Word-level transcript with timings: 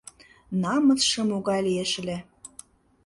Намысше 0.61 1.21
могай 1.29 1.59
лиеш 1.67 1.91
ыле. 2.01 2.17